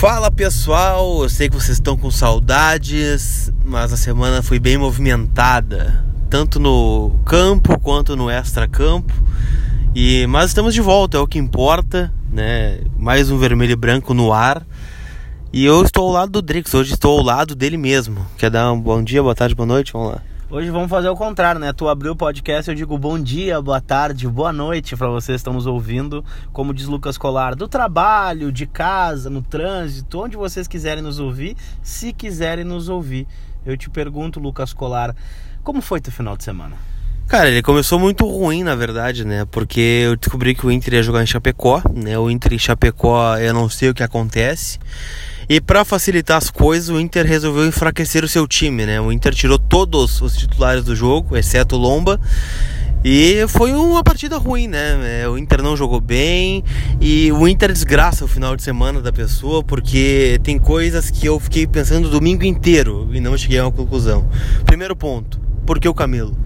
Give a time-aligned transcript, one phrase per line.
[0.00, 6.02] Fala pessoal, eu sei que vocês estão com saudades, mas a semana foi bem movimentada,
[6.30, 9.12] tanto no campo quanto no extra-campo.
[9.94, 12.80] E mas estamos de volta, é o que importa, né?
[12.96, 14.66] Mais um vermelho e branco no ar.
[15.52, 18.26] E eu estou ao lado do Drix, hoje estou ao lado dele mesmo.
[18.38, 19.92] Quer dar um bom dia, boa tarde, boa noite?
[19.92, 20.29] Vamos lá.
[20.52, 21.72] Hoje vamos fazer o contrário, né?
[21.72, 25.40] Tu abriu o podcast, eu digo bom dia, boa tarde, boa noite para vocês que
[25.42, 26.24] estão nos ouvindo.
[26.52, 31.56] Como diz Lucas Colar, do trabalho, de casa, no trânsito, onde vocês quiserem nos ouvir,
[31.84, 33.28] se quiserem nos ouvir.
[33.64, 35.14] Eu te pergunto, Lucas Colar,
[35.62, 36.74] como foi teu final de semana?
[37.28, 39.44] Cara, ele começou muito ruim, na verdade, né?
[39.44, 42.18] Porque eu descobri que o Inter ia jogar em Chapecó, né?
[42.18, 44.80] O Inter em Chapecó, eu não sei o que acontece.
[45.50, 49.00] E para facilitar as coisas, o Inter resolveu enfraquecer o seu time, né?
[49.00, 52.20] O Inter tirou todos os titulares do jogo, exceto o Lomba.
[53.04, 55.22] E foi uma partida ruim, né?
[55.22, 56.62] É, o Inter não jogou bem
[57.00, 61.40] e o Inter desgraça o final de semana da pessoa porque tem coisas que eu
[61.40, 64.28] fiquei pensando o domingo inteiro e não cheguei a uma conclusão.
[64.64, 66.38] Primeiro ponto, por que o Camilo?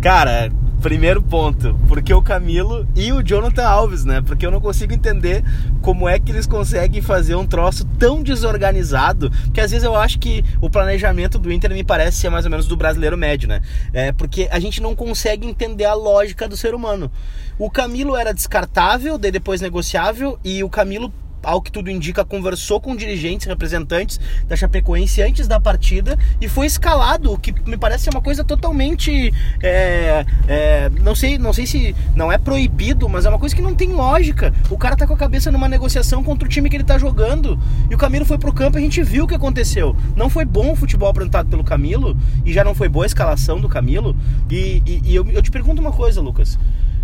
[0.00, 4.20] Cara, primeiro ponto, porque o Camilo e o Jonathan Alves, né?
[4.20, 5.44] Porque eu não consigo entender
[5.80, 10.18] como é que eles conseguem fazer um troço tão desorganizado, que às vezes eu acho
[10.18, 13.62] que o planejamento do Inter me parece ser mais ou menos do brasileiro médio, né?
[13.92, 17.10] É porque a gente não consegue entender a lógica do ser humano.
[17.58, 21.12] O Camilo era descartável, daí depois negociável, e o Camilo
[21.42, 26.66] ao que tudo indica, conversou com dirigentes, representantes da Chapecoense antes da partida e foi
[26.66, 29.32] escalado, o que me parece uma coisa totalmente.
[29.62, 33.62] É, é, não, sei, não sei se não é proibido, mas é uma coisa que
[33.62, 34.52] não tem lógica.
[34.70, 37.58] O cara tá com a cabeça numa negociação contra o time que ele tá jogando
[37.90, 39.96] e o Camilo foi pro campo e a gente viu o que aconteceu.
[40.16, 43.60] Não foi bom o futebol apresentado pelo Camilo e já não foi boa a escalação
[43.60, 44.16] do Camilo.
[44.50, 46.58] E, e, e eu, eu te pergunto uma coisa, Lucas.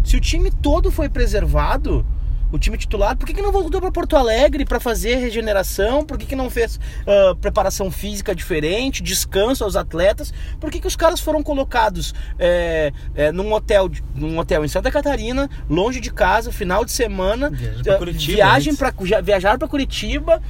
[0.04, 2.04] Se o time todo foi preservado,
[2.50, 6.04] o time titular, por que, que não voltou para Porto Alegre para fazer regeneração?
[6.04, 10.32] Por que, que não fez uh, preparação física diferente, descanso aos atletas?
[10.60, 14.90] Por que, que os caras foram colocados é, é, num, hotel, num hotel em Santa
[14.90, 17.50] Catarina, longe de casa, final de semana,
[18.14, 18.92] viagem para
[19.22, 20.42] viajar para Curitiba?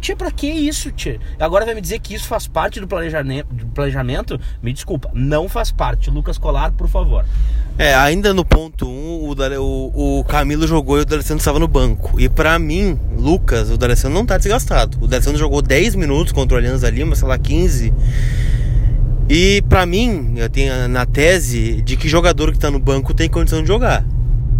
[0.00, 1.20] Tia, para que isso, tia?
[1.38, 4.40] Agora vai me dizer que isso faz parte do planejamento, do planejamento?
[4.62, 6.10] Me desculpa, não faz parte.
[6.10, 7.24] Lucas Colar, por favor.
[7.80, 11.66] É, ainda no ponto 1, um, o, o, Camilo jogou e o D'Alessandro estava no
[11.66, 12.20] banco.
[12.20, 14.98] E para mim, Lucas, o D'Alessandro não tá desgastado.
[15.00, 17.90] O D'Alessandro jogou 10 minutos contra o Alianza Lima, sei lá, 15.
[19.30, 23.30] E para mim, eu tenho na tese de que jogador que tá no banco tem
[23.30, 24.04] condição de jogar.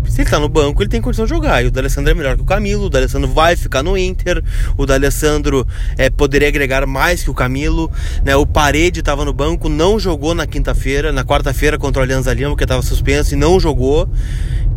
[0.09, 1.63] Se ele tá no banco, ele tem condição de jogar.
[1.63, 2.87] E o D'Alessandro é melhor que o Camilo.
[2.87, 4.43] O D'Alessandro vai ficar no Inter.
[4.77, 5.67] O D'Alessandro
[5.97, 7.91] é, poderia agregar mais que o Camilo.
[8.25, 8.35] Né?
[8.37, 12.51] O Parede estava no banco, não jogou na quinta-feira, na quarta-feira contra o Alianza Lima,
[12.51, 14.09] porque estava suspenso e não jogou.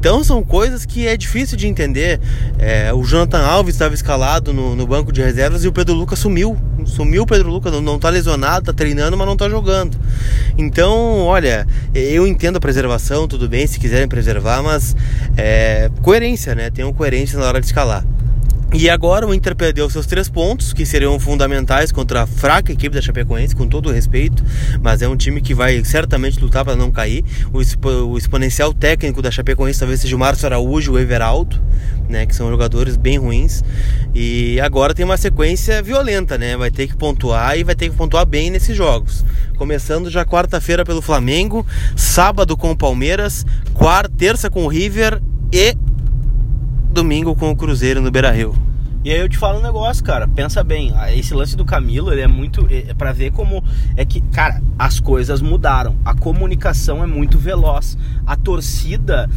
[0.04, 2.20] Então são coisas que é difícil de entender.
[2.60, 6.20] É, o Jonathan Alves estava escalado no, no, banco de reservas e o Pedro Lucas
[6.20, 6.58] sumiu.
[6.86, 9.98] Sumiu o Pedro Lucas, não, não tá lesionado, tá treinando, mas não tá jogando.
[10.58, 11.66] Então, olha,
[11.96, 14.94] eu entendo a preservação, tudo bem, se quiserem preservar, mas
[15.38, 16.70] é, coerência, né?
[16.70, 18.06] Tenham coerência na hora de escalar.
[18.76, 22.96] E agora o Inter perdeu seus três pontos, que seriam fundamentais contra a fraca equipe
[22.96, 24.44] da Chapecoense, com todo o respeito,
[24.82, 27.24] mas é um time que vai certamente lutar para não cair.
[27.54, 31.62] O, o, exponencial técnico da Chapecoense talvez seja o Márcio Araújo e o Everaldo,
[32.10, 33.64] né, que são jogadores bem ruins.
[34.14, 36.58] E agora tem uma sequência violenta, né?
[36.58, 39.24] Vai ter que pontuar e vai ter que pontuar bem nesses jogos.
[39.56, 45.76] Começando já quarta-feira pelo Flamengo, sábado com o Palmeiras, quarta, terça com o River e
[46.94, 48.73] domingo com o Cruzeiro no Beira-Rio.
[49.06, 50.26] E aí eu te falo um negócio, cara.
[50.30, 52.66] Pensa bem, esse lance do Camilo, ele é muito.
[52.70, 53.62] É, é para ver como
[53.98, 55.98] é que, cara, as coisas mudaram.
[56.06, 57.98] A comunicação é muito veloz.
[58.26, 59.30] A torcida,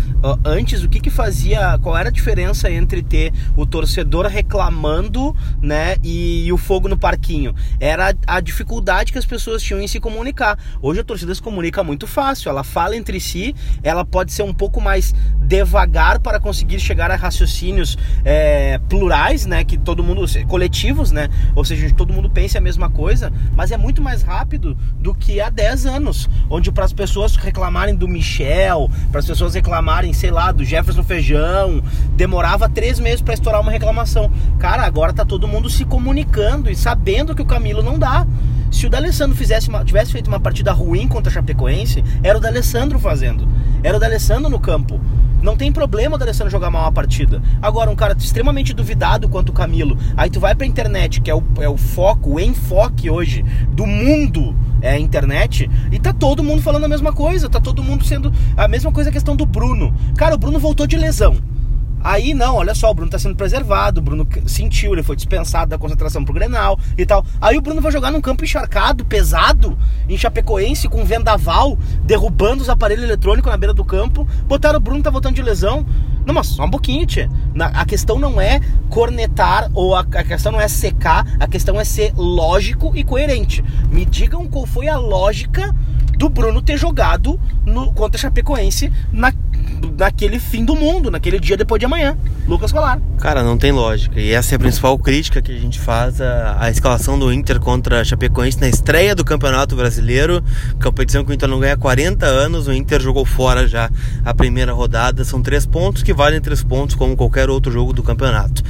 [0.44, 1.77] antes, o que que fazia.
[1.82, 6.97] Qual era a diferença entre ter o torcedor reclamando, né, e, e o fogo no
[6.97, 7.53] parquinho?
[7.81, 10.56] Era a, a dificuldade que as pessoas tinham em se comunicar.
[10.81, 12.50] Hoje a torcida se comunica muito fácil.
[12.50, 13.53] Ela fala entre si,
[13.83, 15.12] ela pode ser um pouco mais
[15.43, 19.56] devagar para conseguir chegar a raciocínios é, plurais, né?
[19.56, 19.65] Né?
[19.65, 21.28] Que todo mundo, coletivos, né?
[21.54, 25.41] Ou seja, todo mundo pense a mesma coisa, mas é muito mais rápido do que
[25.41, 30.31] há 10 anos, onde para as pessoas reclamarem do Michel, para as pessoas reclamarem, sei
[30.31, 31.83] lá, do Jefferson Feijão,
[32.15, 34.31] demorava três meses para estourar uma reclamação.
[34.59, 38.27] Cara, agora tá todo mundo se comunicando e sabendo que o Camilo não dá.
[38.71, 42.98] Se o D'Alessandro fizesse tivesse feito uma partida ruim contra a Chapecoense, era o D'Alessandro
[42.98, 43.48] fazendo.
[43.83, 45.01] Era o D'Alessandro no campo.
[45.42, 47.42] Não tem problema o D'Alessandro jogar mal uma partida.
[47.60, 51.34] Agora, um cara extremamente duvidado quanto o Camilo, aí tu vai pra internet, que é
[51.34, 56.44] o, é o foco, o enfoque hoje do mundo é a internet, e tá todo
[56.44, 59.47] mundo falando a mesma coisa, tá todo mundo sendo a mesma coisa a questão do
[59.47, 59.94] Bruno.
[60.16, 61.36] Cara, o Bruno voltou de lesão.
[62.07, 65.71] Aí não, olha só, o Bruno tá sendo preservado, o Bruno sentiu, ele foi dispensado
[65.71, 67.27] da concentração pro Grenal e tal.
[67.41, 69.77] Aí o Bruno vai jogar num campo encharcado, pesado,
[70.09, 74.25] em Chapecoense, com vendaval, derrubando os aparelhos eletrônicos na beira do campo.
[74.47, 75.85] Botaram o Bruno, tá voltando de lesão.
[76.25, 77.29] Não, mas só um pouquinho, tia.
[77.59, 81.83] A questão não é cornetar ou a, a questão não é secar, a questão é
[81.83, 83.65] ser lógico e coerente.
[83.91, 85.75] Me digam qual foi a lógica
[86.17, 89.33] do Bruno ter jogado no, contra Chapecoense na,
[89.99, 92.17] naquele fim do mundo, naquele dia depois de amanhã.
[92.47, 93.01] Lucas Colar.
[93.19, 94.21] Cara, não tem lógica.
[94.21, 98.01] E essa é a principal crítica que a gente faz à, escalação do Inter contra
[98.01, 100.43] a Chapecoense na estreia do Campeonato Brasileiro.
[100.83, 102.69] Competição que o Inter não ganha há 40 anos.
[102.69, 103.91] O Inter jogou fora já
[104.25, 105.25] a primeira rodada.
[105.25, 108.63] São três pontos que valem três pontos, como qualquer outro jogo do campeonato.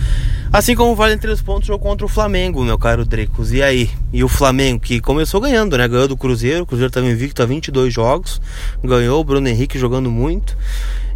[0.57, 3.53] Assim como valem três pontos jogo contra o Flamengo, meu caro Dricos.
[3.53, 3.91] E aí?
[4.11, 5.87] E o Flamengo, que começou ganhando, né?
[5.87, 6.63] Ganhou do Cruzeiro.
[6.63, 8.41] O Cruzeiro estava invicto a 22 jogos.
[8.83, 10.57] Ganhou o Bruno Henrique jogando muito.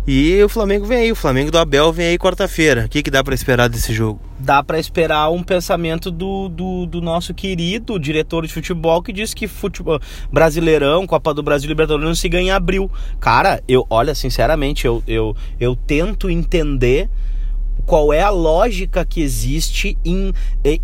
[0.06, 2.84] E o Flamengo vem aí, o Flamengo do Abel vem aí quarta-feira.
[2.84, 4.20] O que, que dá para esperar desse jogo?
[4.38, 9.32] Dá para esperar um pensamento do, do, do, nosso querido diretor de futebol que diz
[9.32, 9.98] que futebol
[10.30, 12.90] brasileirão, Copa do Brasil, Libertadores não se ganha em abril.
[13.18, 17.08] Cara, eu, olha, sinceramente, eu, eu, eu tento entender
[17.90, 20.32] qual é a lógica que existe em,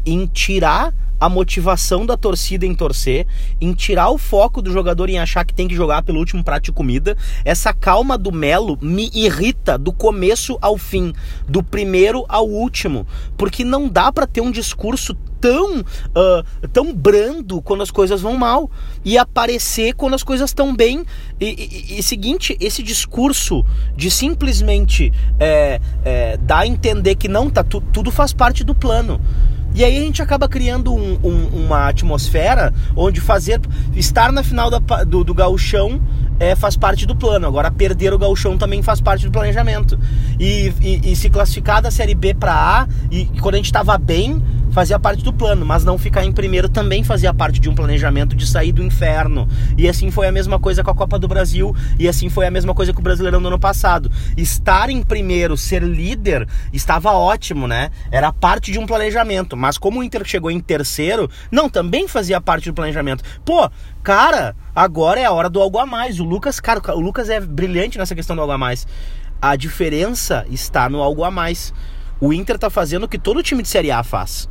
[0.05, 3.27] em tirar a motivação da torcida em torcer,
[3.61, 6.65] em tirar o foco do jogador em achar que tem que jogar pelo último prato
[6.65, 7.17] de comida.
[7.45, 11.13] Essa calma do Melo me irrita do começo ao fim,
[11.49, 17.61] do primeiro ao último, porque não dá para ter um discurso tão, uh, tão brando
[17.63, 18.71] quando as coisas vão mal
[19.05, 21.05] e aparecer quando as coisas estão bem.
[21.41, 23.65] E, e, e, seguinte, esse discurso
[23.95, 28.75] de simplesmente é, é, dar a entender que não, tá, tu, tudo faz parte do
[28.75, 29.21] plano.
[29.77, 33.61] E aí a gente acaba criando um, um, uma atmosfera onde fazer
[33.95, 36.01] estar na final da, do, do gauchão
[36.41, 37.47] é, faz parte do plano.
[37.47, 39.99] Agora perder o gauchão também faz parte do planejamento.
[40.41, 43.67] E, e, e se classificar da série B para A e, e quando a gente
[43.67, 44.43] estava bem
[44.77, 48.37] fazia parte do plano, mas não ficar em primeiro também fazia parte de um planejamento
[48.37, 49.49] de sair do inferno.
[49.75, 52.51] E assim foi a mesma coisa com a Copa do Brasil, e assim foi a
[52.51, 54.13] mesma coisa com o Brasileirão do ano passado.
[54.37, 57.89] Estar em primeiro, ser líder, estava ótimo, né?
[58.11, 62.39] Era parte de um planejamento, mas como o Inter chegou em terceiro, não, também fazia
[62.39, 63.25] parte do planejamento.
[63.47, 63.71] Pô,
[64.03, 66.21] cara, agora é a hora do algo a mais.
[66.21, 68.87] O Lucas, cara, o Lucas é brilhante nessa questão do algo a mais.
[69.41, 71.73] A diferença está no algo a mais.
[72.21, 74.47] O Inter tá fazendo o que todo time de Série A faz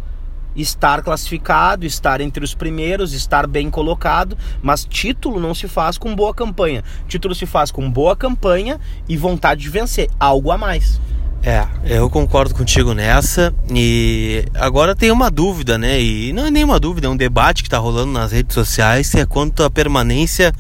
[0.56, 6.16] estar classificado, estar entre os primeiros, estar bem colocado, mas título não se faz com
[6.16, 6.84] boa campanha.
[7.08, 11.00] Título se faz com boa campanha e vontade de vencer, algo a mais.
[11.48, 13.54] É, eu concordo contigo nessa.
[13.72, 16.02] E agora tem uma dúvida, né?
[16.02, 19.20] E não é nenhuma dúvida, é um debate que está rolando nas redes sociais se
[19.20, 20.52] é quanto à permanência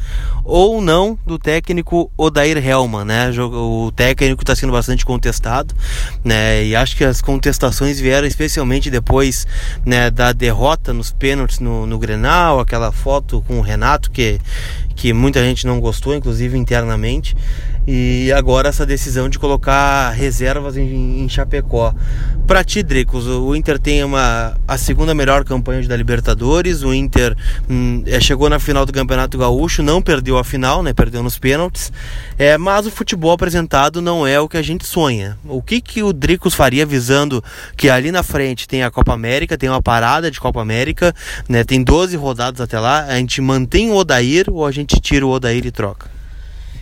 [0.43, 3.31] ou não do técnico Odair Helman, né?
[3.31, 5.73] O técnico está sendo bastante contestado,
[6.23, 6.63] né?
[6.63, 9.47] E acho que as contestações vieram especialmente depois
[9.83, 14.39] né, da derrota nos pênaltis no, no Grenal, aquela foto com o Renato que,
[14.95, 17.35] que muita gente não gostou, inclusive internamente.
[17.87, 21.93] E agora essa decisão de colocar reservas em, em Chapecó.
[22.47, 26.81] Para ti, Dricos, o Inter tem uma, a segunda melhor campanha da Libertadores.
[26.81, 27.35] O Inter
[27.69, 30.93] hum, é, chegou na final do Campeonato Gaúcho, não perdeu a final, né?
[30.93, 31.91] Perdeu nos pênaltis.
[32.39, 35.37] É, mas o futebol apresentado não é o que a gente sonha.
[35.45, 37.43] O que, que o Dricos faria visando
[37.77, 41.13] que ali na frente tem a Copa América, tem uma parada de Copa América,
[41.47, 41.63] né?
[41.63, 43.05] Tem 12 rodadas até lá.
[43.05, 46.14] A gente mantém o Odair ou a gente tira o Odair e troca?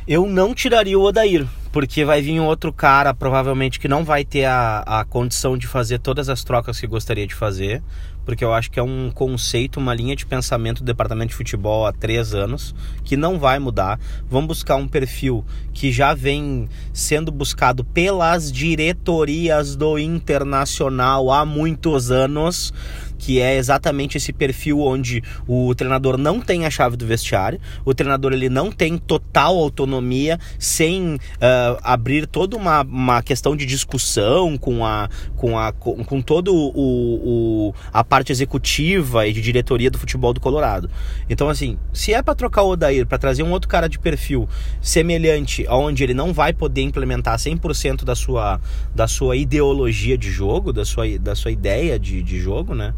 [0.05, 4.43] Eu não tiraria o Odair, porque vai vir outro cara, provavelmente, que não vai ter
[4.43, 7.81] a, a condição de fazer todas as trocas que gostaria de fazer,
[8.25, 11.85] porque eu acho que é um conceito, uma linha de pensamento do departamento de futebol
[11.85, 13.97] há três anos, que não vai mudar.
[14.29, 22.11] Vamos buscar um perfil que já vem sendo buscado pelas diretorias do Internacional há muitos
[22.11, 22.73] anos
[23.23, 27.93] que é exatamente esse perfil onde o treinador não tem a chave do vestiário, o
[27.93, 34.57] treinador ele não tem total autonomia sem uh, abrir toda uma, uma questão de discussão
[34.57, 39.89] com a com a com, com todo o, o, a parte executiva e de diretoria
[39.89, 40.89] do futebol do Colorado.
[41.29, 44.49] Então assim, se é para trocar o Odair para trazer um outro cara de perfil
[44.81, 48.59] semelhante aonde ele não vai poder implementar 100% da sua
[48.93, 52.93] da sua ideologia de jogo, da sua da sua ideia de, de jogo, né?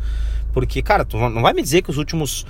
[0.53, 2.45] Porque, cara, tu não vai me dizer que os últimos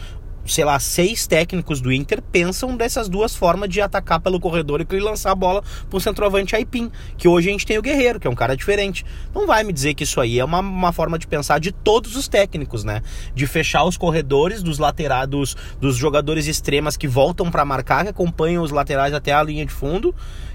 [0.46, 5.00] sei lá, seis técnicos do Inter pensam dessas duas formas de atacar pelo corredor e
[5.00, 8.30] lançar a bola pro centroavante Aipim, que hoje a gente tem o Guerreiro, que é
[8.30, 9.06] um cara diferente.
[9.34, 12.16] Não vai me dizer que isso aí é uma, uma forma de pensar de todos
[12.16, 13.02] os técnicos, né?
[13.34, 18.10] De fechar os corredores dos laterais, dos, dos jogadores extremas que voltam para marcar, que
[18.10, 20.14] acompanham os laterais até a linha de fundo.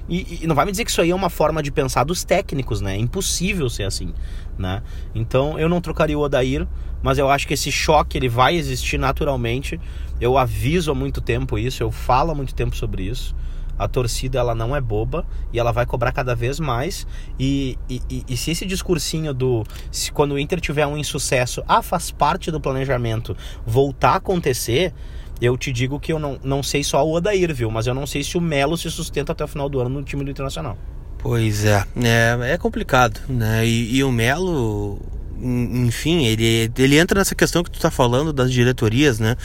[0.08, 2.24] E, e, não vai me dizer que isso aí é uma forma de pensar dos
[2.24, 2.94] técnicos, né?
[2.94, 4.12] É impossível ser assim,
[4.60, 4.82] né?
[5.14, 6.66] Então eu não trocaria o Odair
[7.02, 9.80] mas eu acho que esse choque ele vai existir naturalmente.
[10.20, 13.34] Eu aviso há muito tempo isso, eu falo há muito tempo sobre isso.
[13.78, 17.06] A torcida ela não é boba e ela vai cobrar cada vez mais.
[17.38, 21.80] E, e, e se esse discursinho do se quando o Inter tiver um insucesso, ah,
[21.80, 24.92] faz parte do planejamento, voltar a acontecer,
[25.40, 27.70] eu te digo que eu não, não sei só o Odair, viu?
[27.70, 30.02] Mas eu não sei se o Melo se sustenta até o final do ano no
[30.02, 30.76] time do Internacional.
[31.22, 33.66] Pois é, é, é complicado, né?
[33.66, 34.98] E, e o Melo
[35.42, 39.36] enfim, ele, ele entra nessa questão que tu tá falando das diretorias, né?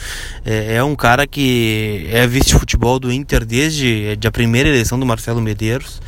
[0.44, 5.40] É, é um cara que é vice-futebol do Inter desde a primeira eleição do Marcelo
[5.40, 6.00] Medeiros.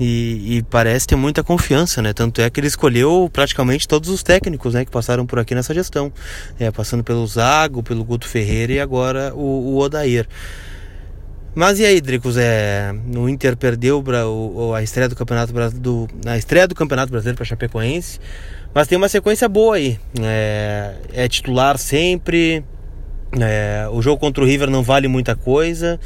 [0.00, 2.12] E, e, parece ter muita confiança, né?
[2.12, 5.74] Tanto é que ele escolheu praticamente todos os técnicos né, que passaram por aqui nessa
[5.74, 6.12] gestão.
[6.58, 10.28] É, passando pelo Zago, pelo Guto Ferreira e agora o, o Odair.
[11.58, 12.36] Mas e aí, Dricos?
[12.36, 17.36] É, o Inter perdeu o, a estreia do Campeonato do, a estreia do Campeonato Brasileiro
[17.36, 18.20] para Chapecoense.
[18.72, 19.98] Mas tem uma sequência boa aí.
[20.22, 22.62] É, é titular sempre.
[23.40, 25.98] É, o jogo contra o River não vale muita coisa.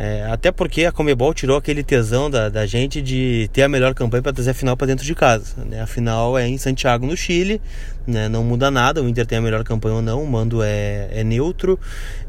[0.00, 3.92] É, até porque a Comebol tirou aquele tesão da, da gente de ter a melhor
[3.94, 5.56] campanha para trazer a final para dentro de casa.
[5.68, 5.80] Né?
[5.80, 7.60] A final é em Santiago, no Chile,
[8.06, 8.28] né?
[8.28, 9.02] não muda nada.
[9.02, 11.80] O Inter tem a melhor campanha ou não, o mando é, é neutro.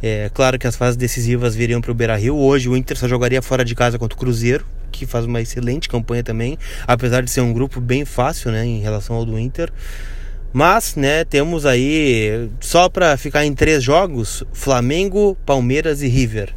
[0.01, 2.35] É claro que as fases decisivas viriam para o Beira Rio.
[2.35, 5.88] Hoje o Inter só jogaria fora de casa contra o Cruzeiro, que faz uma excelente
[5.88, 6.57] campanha também,
[6.88, 9.71] apesar de ser um grupo bem fácil né, em relação ao do Inter.
[10.51, 16.55] Mas, né, temos aí, só para ficar em três jogos, Flamengo, Palmeiras e River.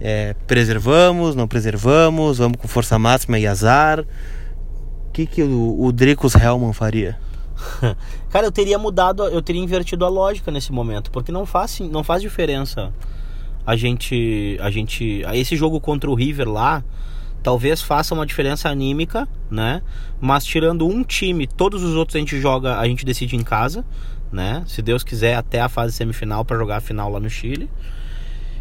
[0.00, 4.00] É, preservamos, não preservamos, vamos com força máxima e azar.
[4.00, 7.18] O que, que o, o Dricos Hellman faria?
[8.28, 12.04] Cara, eu teria mudado, eu teria invertido a lógica nesse momento, porque não faz, não
[12.04, 12.92] faz diferença
[13.66, 16.84] a gente, a gente, esse jogo contra o River lá,
[17.42, 19.82] talvez faça uma diferença anímica, né?
[20.20, 23.84] Mas tirando um time, todos os outros a gente joga, a gente decide em casa,
[24.30, 24.62] né?
[24.66, 27.68] Se Deus quiser até a fase semifinal para jogar a final lá no Chile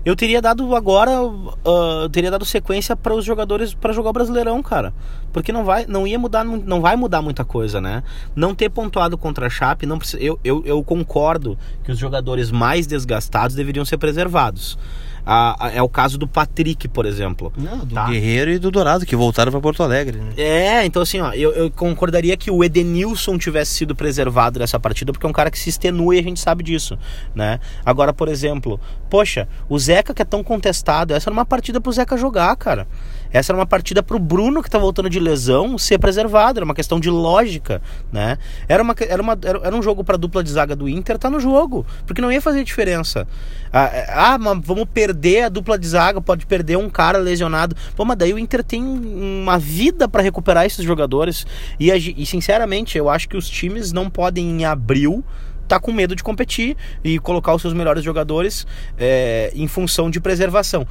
[0.06, 4.62] eu teria dado agora, uh, teria dado sequência para os jogadores para jogar o Brasileirão,
[4.62, 4.94] cara,
[5.34, 8.04] porque não vai, não ia mudar, não vai mudar muita coisa, né?
[8.36, 12.86] Não ter pontuado contra a Chape, não eu, eu, eu concordo que os jogadores mais
[12.86, 14.78] desgastados deveriam ser preservados.
[15.26, 17.52] A, a, é o caso do Patrick, por exemplo.
[17.58, 18.06] Não, do tá?
[18.06, 20.20] Guerreiro e do Dourado, que voltaram para Porto Alegre.
[20.20, 20.34] Né?
[20.38, 25.12] É, então assim, ó, eu, eu, concordaria que o Edenilson tivesse sido preservado dessa partida,
[25.12, 26.98] porque é um cara que se extenua e a gente sabe disso,
[27.34, 27.60] né?
[27.86, 28.80] Agora, por exemplo,
[29.10, 32.88] poxa, o Zeca que é tão contestado, essa era uma partida pro Zeca jogar, cara.
[33.36, 36.58] Essa era uma partida pro Bruno, que tá voltando de lesão, ser preservado.
[36.60, 38.38] Era uma questão de lógica, né?
[38.66, 41.38] Era, uma, era, uma, era um jogo pra dupla de zaga do Inter, tá no
[41.38, 41.86] jogo.
[42.06, 43.28] Porque não ia fazer diferença.
[43.74, 47.76] Ah, ah mas vamos perder a dupla de zaga, pode perder um cara lesionado.
[47.94, 51.46] Pô, mas daí o Inter tem uma vida para recuperar esses jogadores.
[51.78, 55.26] E, e, sinceramente, eu acho que os times não podem em abril
[55.68, 60.20] tá com medo de competir e colocar os seus melhores jogadores é, em função de
[60.20, 60.86] preservação.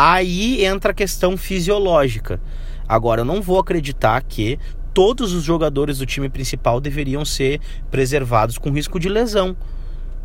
[0.00, 2.40] Aí entra a questão fisiológica.
[2.88, 4.56] Agora, eu não vou acreditar que
[4.94, 9.56] todos os jogadores do time principal deveriam ser preservados com risco de lesão,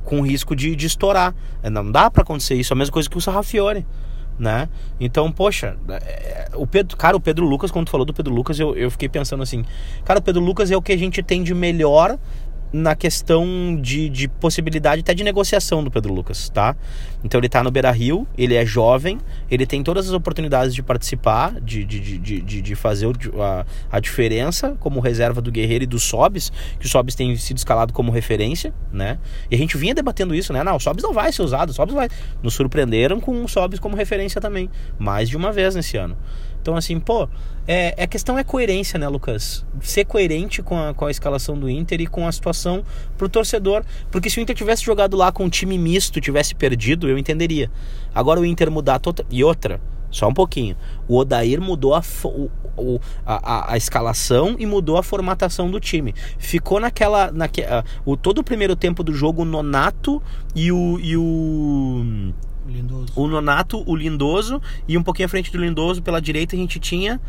[0.05, 1.33] com risco de, de estourar.
[1.63, 3.83] É, não dá para acontecer isso, a mesma coisa que o Sarrafiore.
[4.37, 4.69] Né?
[4.99, 8.59] Então, poxa, é, o Pedro, cara, o Pedro Lucas, quando tu falou do Pedro Lucas,
[8.59, 9.65] eu, eu fiquei pensando assim,
[10.05, 12.19] cara, o Pedro Lucas é o que a gente tem de melhor
[12.73, 16.75] na questão de, de possibilidade até de negociação do Pedro Lucas, tá?
[17.23, 20.81] Então ele tá no Beira Rio, ele é jovem, ele tem todas as oportunidades de
[20.81, 23.07] participar, de, de, de, de, fazer
[23.39, 27.57] a, a diferença como reserva do Guerreiro e do Sobis, que o Sobis tem sido
[27.57, 29.19] escalado como referência, né?
[29.51, 30.63] E a gente vinha debatendo isso, né?
[30.63, 32.09] Não, o Sobis não vai ser usado, o Sobis vai.
[32.41, 36.17] Nos surpreenderam com o Sobis como referência também, mais de uma vez nesse ano.
[36.63, 37.27] Então, assim, pô,
[37.67, 39.65] é, a questão é coerência, né, Lucas?
[39.81, 42.85] Ser coerente com a, com a escalação do Inter e com a situação
[43.17, 43.83] pro torcedor.
[44.09, 47.69] Porque se o Inter tivesse jogado lá com um time misto, tivesse perdido, eu entenderia.
[48.15, 49.25] Agora o Inter mudar toda.
[49.29, 50.77] E outra, só um pouquinho.
[51.05, 52.01] O Odair mudou a,
[52.77, 56.15] o, a, a, escalação e mudou a formatação do time.
[56.37, 57.29] Ficou naquela.
[57.29, 60.23] Naque, uh, o, todo o primeiro tempo do jogo, o Nonato
[60.55, 60.97] e o.
[61.01, 62.33] E o
[62.73, 63.13] Lindoso.
[63.15, 66.79] O Nonato, o Lindoso e um pouquinho à frente do Lindoso, pela direita, a gente
[66.79, 67.21] tinha.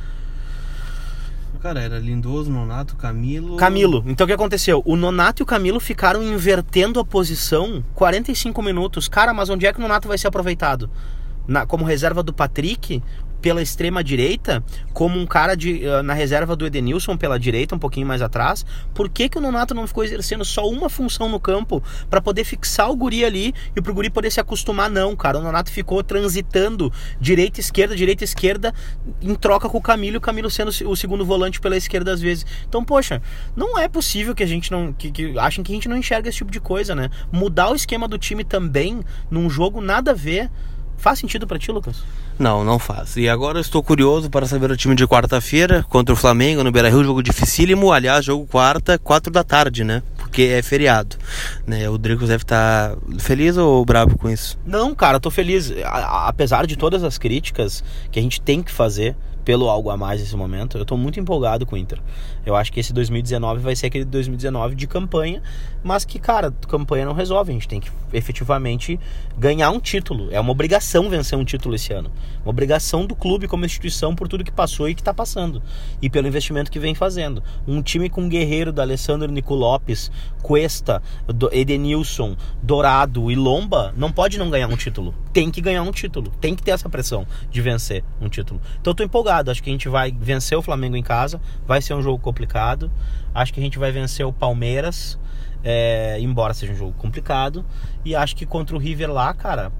[1.60, 3.56] Cara, era Lindoso, Nonato, Camilo.
[3.56, 4.04] Camilo.
[4.06, 4.82] Então o que aconteceu?
[4.84, 9.08] O Nonato e o Camilo ficaram invertendo a posição 45 minutos.
[9.08, 10.90] Cara, mas onde é que o Nonato vai ser aproveitado?
[11.48, 13.02] Na, como reserva do Patrick,
[13.44, 17.78] pela extrema direita, como um cara de, uh, na reserva do Edenilson pela direita, um
[17.78, 18.64] pouquinho mais atrás.
[18.94, 22.44] Por que, que o Nonato não ficou exercendo só uma função no campo para poder
[22.44, 24.88] fixar o guri ali e pro guri poder se acostumar?
[24.88, 25.38] Não, cara.
[25.38, 28.72] O Nonato ficou transitando direita, esquerda, direita, esquerda,
[29.20, 32.46] em troca com o Camilo, o Camilo sendo o segundo volante pela esquerda às vezes.
[32.66, 33.20] Então, poxa,
[33.54, 34.90] não é possível que a gente não.
[34.90, 37.10] que, que achem que a gente não enxerga esse tipo de coisa, né?
[37.30, 40.50] Mudar o esquema do time também num jogo nada a ver.
[40.98, 42.02] Faz sentido para ti, Lucas?
[42.38, 43.16] Não, não faz.
[43.16, 46.72] E agora eu estou curioso para saber o time de quarta-feira contra o Flamengo no
[46.72, 47.92] Beira-Rio, jogo dificílimo.
[47.92, 50.02] Aliás, jogo quarta, quatro da tarde, né?
[50.16, 51.16] Porque é feriado.
[51.66, 51.88] Né?
[51.88, 54.58] O Dricos deve estar feliz ou bravo com isso?
[54.66, 55.72] Não, cara, tô feliz.
[55.84, 59.96] A, apesar de todas as críticas que a gente tem que fazer pelo algo a
[59.96, 62.00] mais nesse momento, eu tô muito empolgado com o Inter.
[62.46, 65.42] Eu acho que esse 2019 vai ser aquele 2019 de campanha,
[65.82, 67.50] mas que, cara, campanha não resolve.
[67.50, 68.98] A gente tem que efetivamente
[69.36, 70.28] ganhar um título.
[70.30, 72.10] É uma obrigação vencer um título esse ano.
[72.42, 75.62] Uma obrigação do clube como instituição por tudo que passou e que está passando.
[76.00, 77.42] E pelo investimento que vem fazendo.
[77.66, 80.10] Um time com Guerreiro, da Alessandro Nico Lopes,
[80.42, 81.02] Cuesta,
[81.52, 85.14] Edenilson, Dourado e Lomba não pode não ganhar um título.
[85.32, 86.30] Tem que ganhar um título.
[86.40, 88.60] Tem que ter essa pressão de vencer um título.
[88.80, 89.33] Então eu tô empolgado.
[89.42, 91.40] Acho que a gente vai vencer o Flamengo em casa.
[91.66, 92.90] Vai ser um jogo complicado.
[93.34, 95.18] Acho que a gente vai vencer o Palmeiras.
[95.62, 97.64] É, embora seja um jogo complicado.
[98.04, 99.72] E acho que contra o River lá, cara,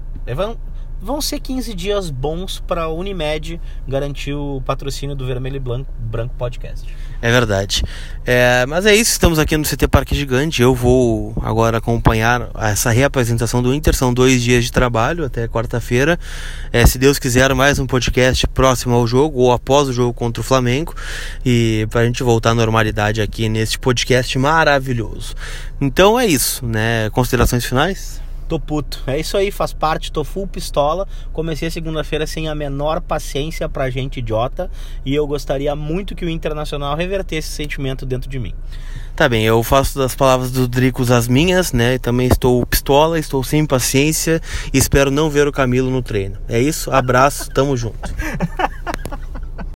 [1.01, 5.91] vão ser 15 dias bons para a Unimed garantir o patrocínio do Vermelho e Branco,
[5.99, 6.91] Branco Podcast.
[7.21, 7.83] É verdade.
[8.25, 10.61] É, mas é isso, estamos aqui no CT Parque Gigante.
[10.61, 13.95] Eu vou agora acompanhar essa reapresentação do Inter.
[13.95, 16.19] São dois dias de trabalho até quarta-feira.
[16.73, 20.41] É, se Deus quiser, mais um podcast próximo ao jogo ou após o jogo contra
[20.41, 20.95] o Flamengo.
[21.45, 25.35] E para a gente voltar à normalidade aqui neste podcast maravilhoso.
[25.79, 27.09] Então é isso, né?
[27.11, 28.24] Considerações finais?
[28.47, 29.01] Tô puto.
[29.07, 31.07] É isso aí, faz parte, tô full pistola.
[31.33, 34.69] Comecei a segunda-feira sem a menor paciência pra gente idiota.
[35.03, 38.53] E eu gostaria muito que o Internacional revertesse esse sentimento dentro de mim.
[39.15, 41.97] Tá bem, eu faço das palavras do Dricos as minhas, né?
[41.97, 44.41] Também estou pistola, estou sem paciência
[44.73, 46.37] e espero não ver o Camilo no treino.
[46.49, 46.91] É isso?
[46.91, 47.97] Abraço, tamo junto.